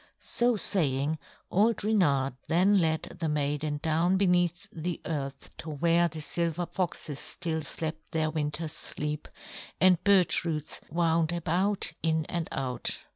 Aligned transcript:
So 0.19 0.55
saying, 0.55 1.19
old 1.51 1.83
Reynard 1.83 2.33
then 2.47 2.79
led 2.79 3.17
the 3.19 3.29
maiden 3.29 3.79
down 3.83 4.17
beneath 4.17 4.67
the 4.73 4.99
earth 5.05 5.55
to 5.57 5.69
where 5.69 6.07
the 6.07 6.21
silver 6.21 6.65
foxes 6.65 7.19
still 7.19 7.61
slept 7.61 8.11
their 8.11 8.31
winter's 8.31 8.71
sleep, 8.73 9.27
and 9.79 10.03
birch 10.03 10.43
roots 10.43 10.81
wound 10.89 11.31
about 11.31 11.93
in 12.01 12.25
and 12.25 12.47
out. 12.51 12.97